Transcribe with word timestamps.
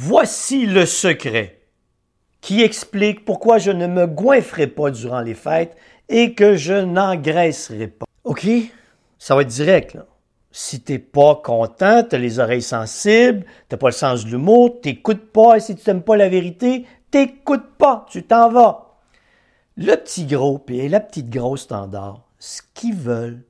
Voici 0.00 0.64
le 0.64 0.86
secret 0.86 1.58
qui 2.40 2.62
explique 2.62 3.24
pourquoi 3.24 3.58
je 3.58 3.72
ne 3.72 3.88
me 3.88 4.06
goinfrerai 4.06 4.68
pas 4.68 4.92
durant 4.92 5.22
les 5.22 5.34
fêtes 5.34 5.76
et 6.08 6.34
que 6.34 6.54
je 6.54 6.74
n'engraisserai 6.74 7.88
pas. 7.88 8.06
OK? 8.22 8.46
Ça 9.18 9.34
va 9.34 9.42
être 9.42 9.48
direct, 9.48 9.94
là. 9.94 10.06
Si 10.52 10.82
t'es 10.82 11.00
pas 11.00 11.34
content, 11.42 12.04
t'as 12.08 12.16
les 12.16 12.38
oreilles 12.38 12.62
sensibles, 12.62 13.44
t'as 13.68 13.76
pas 13.76 13.88
le 13.88 13.92
sens 13.92 14.24
de 14.24 14.30
l'humour, 14.30 14.80
t'écoutes 14.80 15.32
pas, 15.32 15.56
et 15.56 15.60
si 15.60 15.74
tu 15.74 15.82
t'aimes 15.82 16.04
pas 16.04 16.16
la 16.16 16.28
vérité, 16.28 16.86
t'écoutes 17.10 17.76
pas, 17.76 18.06
tu 18.08 18.22
t'en 18.22 18.52
vas. 18.52 19.00
Le 19.76 19.96
petit 19.96 20.26
gros 20.26 20.64
et 20.68 20.88
la 20.88 21.00
petite 21.00 21.28
grosse 21.28 21.62
standard, 21.62 22.22
ce 22.38 22.62
qu'ils 22.72 22.94
veulent, 22.94 23.42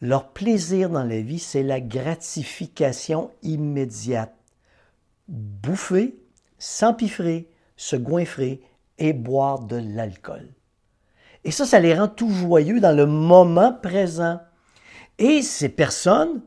leur 0.00 0.30
plaisir 0.30 0.90
dans 0.90 1.04
la 1.04 1.20
vie, 1.20 1.38
c'est 1.38 1.62
la 1.62 1.80
gratification 1.80 3.30
immédiate. 3.44 4.32
Bouffer, 5.28 6.16
s'empiffrer, 6.58 7.50
se 7.76 7.96
goinfrer 7.96 8.62
et 8.98 9.12
boire 9.12 9.60
de 9.60 9.76
l'alcool. 9.76 10.48
Et 11.44 11.50
ça, 11.50 11.64
ça 11.64 11.78
les 11.78 11.94
rend 11.94 12.08
tout 12.08 12.30
joyeux 12.30 12.80
dans 12.80 12.96
le 12.96 13.06
moment 13.06 13.72
présent. 13.72 14.40
Et 15.18 15.42
ces 15.42 15.68
personnes 15.68 16.42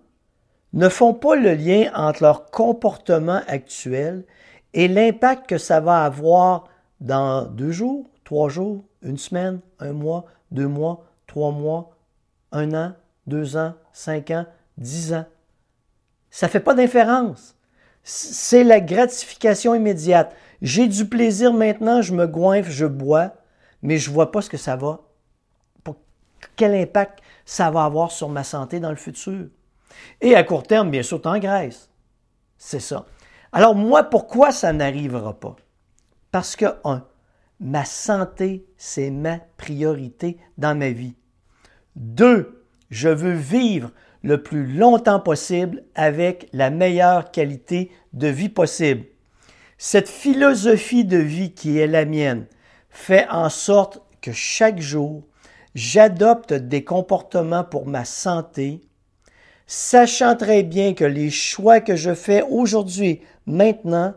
ne 0.74 0.90
font 0.90 1.14
pas 1.14 1.36
le 1.36 1.54
lien 1.54 1.92
entre 1.96 2.24
leur 2.24 2.52
comportement 2.52 3.42
actuel 3.48 4.26
et 4.74 4.88
l'impact 4.88 5.48
que 5.48 5.58
ça 5.58 5.80
va 5.80 6.04
avoir 6.04 6.68
dans 7.00 7.46
deux 7.46 7.72
jours, 7.72 8.10
trois 8.24 8.50
jours, 8.50 8.84
une 9.02 9.18
semaine, 9.18 9.62
un 9.80 9.94
mois, 9.94 10.26
deux 10.52 10.68
mois, 10.68 11.06
trois 11.28 11.52
mois, 11.52 11.92
un 12.52 12.74
an, 12.74 12.94
deux 13.26 13.58
ans, 13.58 13.74
cinq 13.94 14.32
ans, 14.32 14.46
dix 14.78 15.14
ans. 15.14 15.26
Ça 16.30 16.48
ne 16.48 16.52
fait 16.52 16.60
pas 16.60 16.76
d'inférence. 16.76 17.56
C'est 18.12 18.64
la 18.64 18.80
gratification 18.80 19.76
immédiate. 19.76 20.36
J'ai 20.64 20.88
du 20.88 21.08
plaisir 21.08 21.54
maintenant, 21.54 22.02
je 22.02 22.16
me 22.16 22.26
goinfre, 22.26 22.72
je 22.72 22.88
bois, 22.88 23.36
mais 23.84 24.00
je 24.00 24.10
ne 24.10 24.16
vois 24.16 24.32
pas 24.32 24.42
ce 24.42 24.50
que 24.50 24.58
ça 24.58 24.76
va, 24.76 25.02
quel 26.56 26.74
impact 26.74 27.20
ça 27.46 27.70
va 27.70 27.84
avoir 27.84 28.10
sur 28.10 28.28
ma 28.28 28.44
santé 28.44 28.80
dans 28.80 28.90
le 28.90 28.96
futur. 28.96 29.50
Et 30.22 30.34
à 30.34 30.44
court 30.44 30.64
terme, 30.64 30.90
bien 30.90 31.04
sûr, 31.04 31.22
en 31.24 31.38
graisse. 31.38 31.92
C'est 32.58 32.80
ça. 32.80 33.06
Alors 33.52 33.76
moi, 33.76 34.04
pourquoi 34.04 34.52
ça 34.52 34.74
n'arrivera 34.74 35.40
pas? 35.40 35.56
Parce 36.32 36.56
que, 36.56 36.66
un, 36.86 37.06
ma 37.60 37.86
santé, 37.86 38.66
c'est 38.76 39.12
ma 39.12 39.38
priorité 39.58 40.40
dans 40.58 40.76
ma 40.76 40.90
vie. 40.90 41.14
Deux, 41.96 42.66
je 42.90 43.10
veux 43.10 43.36
vivre 43.36 43.92
le 44.24 44.42
plus 44.42 44.66
longtemps 44.66 45.20
possible 45.20 45.84
avec 45.96 46.50
la 46.54 46.70
meilleure 46.70 47.32
qualité 47.32 47.92
de 48.14 48.28
vie 48.28 48.50
possible. 48.50 49.06
Cette 49.78 50.10
philosophie 50.10 51.06
de 51.06 51.18
vie 51.18 51.54
qui 51.54 51.80
est 51.80 51.88
la 51.88 52.06
mienne 52.06 52.46
fait 52.90 53.28
en 53.30 53.50
sorte 53.50 54.02
que 54.22 54.32
chaque 54.34 54.80
jour, 54.80 55.24
j'adopte 55.74 56.54
des 56.54 56.84
comportements 56.84 57.64
pour 57.64 57.88
ma 57.88 58.04
santé, 58.04 58.82
sachant 59.68 60.36
très 60.36 60.64
bien 60.64 60.94
que 60.94 61.06
les 61.06 61.30
choix 61.30 61.80
que 61.80 61.96
je 61.96 62.14
fais 62.14 62.42
aujourd'hui, 62.42 63.22
maintenant, 63.46 64.14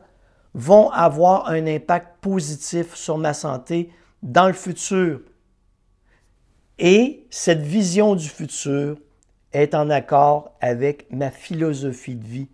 vont 0.54 0.90
avoir 0.90 1.48
un 1.48 1.66
impact 1.66 2.20
positif 2.20 2.94
sur 2.94 3.18
ma 3.18 3.34
santé 3.34 3.90
dans 4.22 4.46
le 4.46 4.52
futur. 4.52 5.20
Et 6.78 7.26
cette 7.30 7.62
vision 7.62 8.14
du 8.16 8.28
futur 8.28 8.96
est 9.52 9.74
en 9.74 9.90
accord 9.90 10.56
avec 10.60 11.10
ma 11.10 11.30
philosophie 11.30 12.16
de 12.16 12.26
vie, 12.26 12.48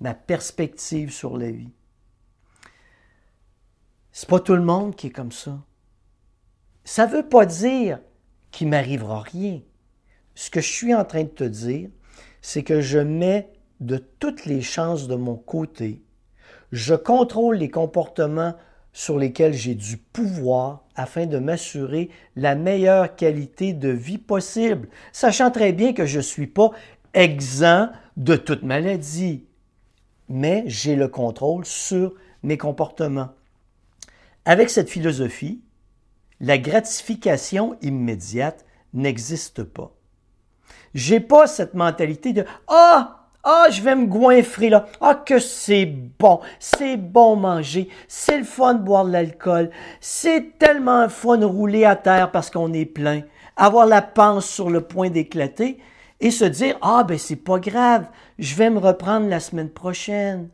ma 0.00 0.14
perspective 0.14 1.12
sur 1.12 1.36
la 1.36 1.50
vie. 1.50 1.72
C'est 4.12 4.28
pas 4.28 4.40
tout 4.40 4.54
le 4.54 4.62
monde 4.62 4.94
qui 4.94 5.08
est 5.08 5.10
comme 5.10 5.32
ça. 5.32 5.58
Ça 6.84 7.06
veut 7.06 7.28
pas 7.28 7.46
dire 7.46 8.00
qu'il 8.50 8.68
m'arrivera 8.68 9.20
rien. 9.22 9.60
Ce 10.34 10.50
que 10.50 10.60
je 10.60 10.70
suis 10.70 10.94
en 10.94 11.04
train 11.04 11.24
de 11.24 11.28
te 11.28 11.44
dire, 11.44 11.88
c'est 12.40 12.62
que 12.62 12.80
je 12.80 12.98
mets 12.98 13.52
de 13.80 13.96
toutes 13.96 14.44
les 14.44 14.62
chances 14.62 15.08
de 15.08 15.16
mon 15.16 15.36
côté. 15.36 16.02
Je 16.70 16.94
contrôle 16.94 17.56
les 17.56 17.70
comportements 17.70 18.54
sur 18.92 19.18
lesquels 19.18 19.54
j'ai 19.54 19.74
du 19.74 19.96
pouvoir 19.96 20.84
afin 20.94 21.26
de 21.26 21.38
m'assurer 21.38 22.10
la 22.36 22.54
meilleure 22.54 23.16
qualité 23.16 23.72
de 23.72 23.88
vie 23.88 24.18
possible, 24.18 24.88
sachant 25.12 25.50
très 25.50 25.72
bien 25.72 25.92
que 25.92 26.06
je 26.06 26.18
ne 26.18 26.22
suis 26.22 26.46
pas 26.46 26.70
exempt 27.14 27.90
de 28.16 28.36
toute 28.36 28.62
maladie, 28.62 29.46
mais 30.28 30.64
j'ai 30.66 30.96
le 30.96 31.08
contrôle 31.08 31.64
sur 31.64 32.14
mes 32.42 32.58
comportements. 32.58 33.30
Avec 34.44 34.70
cette 34.70 34.90
philosophie, 34.90 35.62
la 36.40 36.58
gratification 36.58 37.76
immédiate 37.80 38.66
n'existe 38.92 39.62
pas. 39.62 39.92
J'ai 40.94 41.20
pas 41.20 41.46
cette 41.46 41.74
mentalité 41.74 42.32
de 42.32 42.44
ah 42.66 43.21
ah, 43.44 43.66
je 43.70 43.82
vais 43.82 43.96
me 43.96 44.06
goinfrer 44.06 44.70
là. 44.70 44.86
Ah, 45.00 45.14
que 45.14 45.38
c'est 45.40 45.86
bon. 45.86 46.40
C'est 46.60 46.96
bon 46.96 47.34
manger. 47.36 47.88
C'est 48.06 48.38
le 48.38 48.44
fun 48.44 48.74
de 48.74 48.82
boire 48.82 49.04
de 49.04 49.10
l'alcool. 49.10 49.70
C'est 50.00 50.58
tellement 50.58 51.08
fun 51.08 51.38
de 51.38 51.44
rouler 51.44 51.84
à 51.84 51.96
terre 51.96 52.30
parce 52.30 52.50
qu'on 52.50 52.72
est 52.72 52.86
plein. 52.86 53.22
Avoir 53.56 53.86
la 53.86 54.00
panse 54.00 54.48
sur 54.48 54.70
le 54.70 54.80
point 54.80 55.10
d'éclater 55.10 55.78
et 56.20 56.30
se 56.30 56.44
dire, 56.44 56.78
ah, 56.82 57.02
ben, 57.02 57.18
c'est 57.18 57.36
pas 57.36 57.58
grave. 57.58 58.08
Je 58.38 58.54
vais 58.54 58.70
me 58.70 58.78
reprendre 58.78 59.28
la 59.28 59.40
semaine 59.40 59.70
prochaine. 59.70 60.48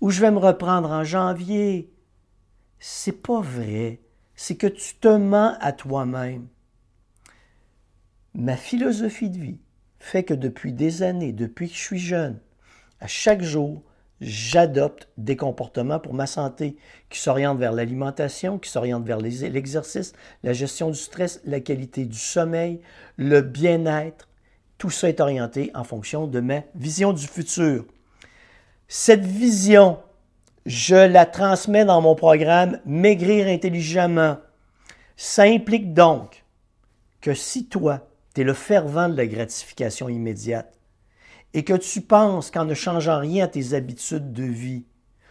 Ou 0.00 0.10
je 0.10 0.20
vais 0.20 0.32
me 0.32 0.38
reprendre 0.38 0.90
en 0.90 1.04
janvier. 1.04 1.92
C'est 2.80 3.22
pas 3.22 3.40
vrai. 3.40 4.00
C'est 4.34 4.56
que 4.56 4.66
tu 4.66 4.96
te 4.96 5.08
mens 5.08 5.56
à 5.60 5.72
toi-même. 5.72 6.48
Ma 8.34 8.56
philosophie 8.56 9.30
de 9.30 9.38
vie, 9.38 9.60
fait 9.98 10.24
que 10.24 10.34
depuis 10.34 10.72
des 10.72 11.02
années, 11.02 11.32
depuis 11.32 11.68
que 11.68 11.74
je 11.74 11.80
suis 11.80 11.98
jeune, 11.98 12.38
à 13.00 13.06
chaque 13.06 13.42
jour, 13.42 13.82
j'adopte 14.20 15.08
des 15.18 15.36
comportements 15.36 16.00
pour 16.00 16.14
ma 16.14 16.26
santé 16.26 16.76
qui 17.10 17.18
s'orientent 17.18 17.58
vers 17.58 17.72
l'alimentation, 17.72 18.58
qui 18.58 18.70
s'orientent 18.70 19.06
vers 19.06 19.18
l'exercice, 19.18 20.12
la 20.42 20.52
gestion 20.52 20.90
du 20.90 20.98
stress, 20.98 21.40
la 21.44 21.60
qualité 21.60 22.04
du 22.06 22.18
sommeil, 22.18 22.80
le 23.16 23.42
bien-être. 23.42 24.28
Tout 24.78 24.90
ça 24.90 25.08
est 25.08 25.20
orienté 25.20 25.70
en 25.74 25.84
fonction 25.84 26.26
de 26.26 26.40
ma 26.40 26.62
vision 26.74 27.12
du 27.12 27.26
futur. 27.26 27.84
Cette 28.88 29.24
vision, 29.24 29.98
je 30.64 30.96
la 30.96 31.26
transmets 31.26 31.84
dans 31.84 32.00
mon 32.00 32.14
programme 32.14 32.80
Maigrir 32.86 33.46
intelligemment. 33.48 34.38
Ça 35.16 35.42
implique 35.42 35.94
donc 35.94 36.44
que 37.20 37.34
si 37.34 37.66
toi, 37.66 38.06
tu 38.36 38.42
es 38.42 38.44
le 38.44 38.52
fervent 38.52 39.08
de 39.08 39.16
la 39.16 39.26
gratification 39.26 40.10
immédiate 40.10 40.78
et 41.54 41.64
que 41.64 41.72
tu 41.72 42.02
penses 42.02 42.50
qu'en 42.50 42.66
ne 42.66 42.74
changeant 42.74 43.18
rien 43.18 43.46
à 43.46 43.48
tes 43.48 43.72
habitudes 43.72 44.34
de 44.34 44.42
vie, 44.42 44.84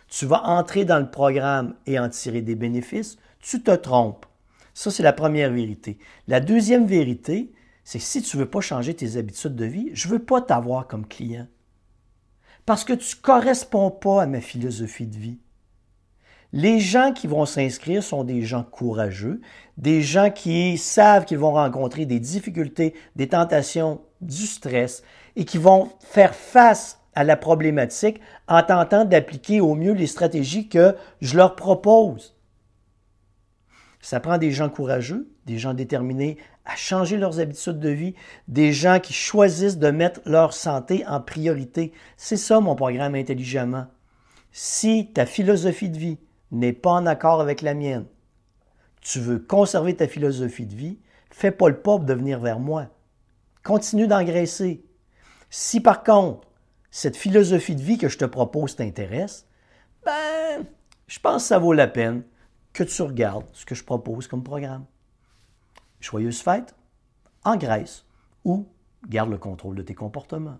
tu 0.07 0.25
vas 0.25 0.43
entrer 0.43 0.85
dans 0.85 0.97
le 0.97 1.11
programme 1.11 1.75
et 1.85 1.99
en 1.99 2.09
tirer 2.09 2.41
des 2.41 2.55
bénéfices, 2.55 3.17
tu 3.39 3.61
te 3.61 3.69
trompes. 3.69 4.25
Ça, 4.73 4.89
c'est 4.89 5.03
la 5.03 5.13
première 5.13 5.51
vérité. 5.51 5.99
La 6.27 6.39
deuxième 6.39 6.87
vérité, 6.87 7.53
c'est 7.83 7.99
si 7.99 8.23
tu 8.23 8.37
ne 8.37 8.41
veux 8.41 8.49
pas 8.49 8.61
changer 8.61 8.95
tes 8.95 9.17
habitudes 9.17 9.55
de 9.55 9.65
vie, 9.65 9.91
je 9.93 10.07
ne 10.07 10.13
veux 10.13 10.23
pas 10.23 10.41
t'avoir 10.41 10.87
comme 10.87 11.07
client. 11.07 11.47
Parce 12.65 12.83
que 12.83 12.93
tu 12.93 13.17
ne 13.17 13.21
corresponds 13.21 13.91
pas 13.91 14.23
à 14.23 14.25
ma 14.25 14.41
philosophie 14.41 15.05
de 15.05 15.17
vie. 15.17 15.37
Les 16.53 16.79
gens 16.79 17.11
qui 17.11 17.27
vont 17.27 17.45
s'inscrire 17.45 18.03
sont 18.03 18.23
des 18.23 18.41
gens 18.43 18.63
courageux, 18.63 19.41
des 19.77 20.01
gens 20.01 20.29
qui 20.29 20.77
savent 20.77 21.25
qu'ils 21.25 21.37
vont 21.37 21.51
rencontrer 21.51 22.05
des 22.05 22.19
difficultés, 22.19 22.93
des 23.15 23.27
tentations, 23.27 24.01
du 24.21 24.45
stress 24.45 25.03
et 25.35 25.45
qui 25.45 25.57
vont 25.57 25.89
faire 25.99 26.33
face 26.33 26.99
à 27.13 27.23
la 27.23 27.37
problématique 27.37 28.19
en 28.47 28.61
tentant 28.61 29.05
d'appliquer 29.05 29.61
au 29.61 29.75
mieux 29.75 29.93
les 29.93 30.07
stratégies 30.07 30.67
que 30.67 30.95
je 31.21 31.37
leur 31.37 31.55
propose. 31.55 32.35
Ça 34.01 34.19
prend 34.19 34.37
des 34.37 34.51
gens 34.51 34.69
courageux, 34.69 35.31
des 35.45 35.57
gens 35.57 35.73
déterminés 35.73 36.37
à 36.65 36.75
changer 36.75 37.17
leurs 37.17 37.39
habitudes 37.39 37.79
de 37.79 37.89
vie, 37.89 38.15
des 38.47 38.71
gens 38.71 38.99
qui 38.99 39.13
choisissent 39.13 39.77
de 39.77 39.91
mettre 39.91 40.21
leur 40.25 40.53
santé 40.53 41.05
en 41.07 41.19
priorité. 41.19 41.91
C'est 42.17 42.37
ça 42.37 42.59
mon 42.59 42.75
programme 42.75 43.15
intelligemment. 43.15 43.87
Si 44.51 45.11
ta 45.13 45.25
philosophie 45.25 45.89
de 45.89 45.97
vie 45.97 46.17
n'est 46.51 46.73
pas 46.73 46.91
en 46.91 47.05
accord 47.05 47.41
avec 47.41 47.61
la 47.61 47.73
mienne, 47.73 48.05
tu 49.01 49.19
veux 49.19 49.39
conserver 49.39 49.95
ta 49.95 50.07
philosophie 50.07 50.65
de 50.65 50.75
vie, 50.75 50.99
fais 51.29 51.51
pas 51.51 51.69
le 51.69 51.79
pas 51.79 51.99
de 51.99 52.13
venir 52.13 52.39
vers 52.39 52.59
moi. 52.59 52.87
Continue 53.63 54.07
d'engraisser. 54.07 54.83
Si 55.49 55.79
par 55.79 56.03
contre, 56.03 56.47
cette 56.89 57.15
philosophie 57.15 57.75
de 57.75 57.81
vie 57.81 57.97
que 57.97 58.09
je 58.09 58.17
te 58.17 58.25
propose 58.25 58.75
t'intéresse, 58.75 59.47
ben, 60.05 60.65
je 61.07 61.19
pense 61.19 61.43
que 61.43 61.47
ça 61.49 61.59
vaut 61.59 61.73
la 61.73 61.87
peine 61.87 62.23
que 62.73 62.83
tu 62.83 63.01
regardes 63.01 63.45
ce 63.53 63.65
que 63.65 63.75
je 63.75 63.83
propose 63.83 64.27
comme 64.27 64.43
programme. 64.43 64.85
Joyeuse 65.99 66.41
fête, 66.41 66.75
engraisse 67.43 68.05
ou 68.43 68.67
garde 69.07 69.29
le 69.29 69.37
contrôle 69.37 69.75
de 69.75 69.81
tes 69.81 69.95
comportements. 69.95 70.57